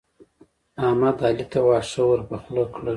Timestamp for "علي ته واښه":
1.27-2.01